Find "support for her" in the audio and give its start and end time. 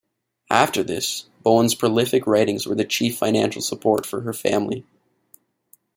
3.61-4.33